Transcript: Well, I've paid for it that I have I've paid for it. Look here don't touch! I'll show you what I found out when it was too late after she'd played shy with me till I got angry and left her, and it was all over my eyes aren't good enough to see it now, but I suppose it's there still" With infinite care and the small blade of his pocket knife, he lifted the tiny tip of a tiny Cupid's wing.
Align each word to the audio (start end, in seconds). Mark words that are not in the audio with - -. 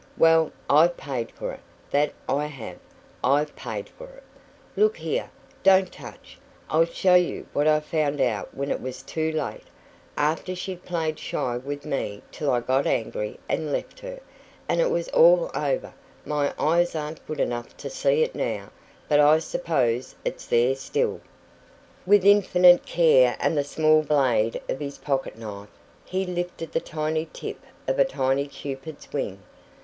Well, 0.17 0.51
I've 0.67 0.97
paid 0.97 1.29
for 1.29 1.51
it 1.51 1.59
that 1.91 2.11
I 2.27 2.47
have 2.47 2.79
I've 3.23 3.55
paid 3.55 3.87
for 3.87 4.07
it. 4.07 4.23
Look 4.75 4.97
here 4.97 5.29
don't 5.61 5.91
touch! 5.91 6.39
I'll 6.71 6.85
show 6.85 7.13
you 7.13 7.45
what 7.53 7.67
I 7.67 7.81
found 7.81 8.19
out 8.19 8.49
when 8.51 8.71
it 8.71 8.81
was 8.81 9.03
too 9.03 9.31
late 9.31 9.65
after 10.17 10.55
she'd 10.55 10.85
played 10.85 11.19
shy 11.19 11.55
with 11.57 11.85
me 11.85 12.23
till 12.31 12.49
I 12.49 12.61
got 12.61 12.87
angry 12.87 13.39
and 13.47 13.71
left 13.71 13.99
her, 13.99 14.19
and 14.67 14.81
it 14.81 14.89
was 14.89 15.07
all 15.09 15.51
over 15.53 15.93
my 16.25 16.51
eyes 16.57 16.95
aren't 16.95 17.23
good 17.27 17.39
enough 17.39 17.77
to 17.77 17.87
see 17.87 18.23
it 18.23 18.33
now, 18.33 18.71
but 19.07 19.19
I 19.19 19.37
suppose 19.37 20.15
it's 20.25 20.47
there 20.47 20.73
still" 20.73 21.21
With 22.07 22.25
infinite 22.25 22.87
care 22.87 23.37
and 23.39 23.55
the 23.55 23.63
small 23.63 24.01
blade 24.01 24.63
of 24.67 24.79
his 24.79 24.97
pocket 24.97 25.37
knife, 25.37 25.69
he 26.05 26.25
lifted 26.25 26.71
the 26.71 26.79
tiny 26.81 27.29
tip 27.33 27.61
of 27.87 27.99
a 27.99 28.03
tiny 28.03 28.47
Cupid's 28.47 29.13
wing. 29.13 29.43